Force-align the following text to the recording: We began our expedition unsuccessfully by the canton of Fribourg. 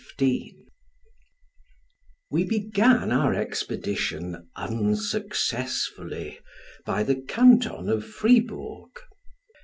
We 2.31 2.43
began 2.43 3.11
our 3.11 3.35
expedition 3.35 4.49
unsuccessfully 4.55 6.39
by 6.87 7.03
the 7.03 7.17
canton 7.21 7.87
of 7.87 8.03
Fribourg. 8.03 8.89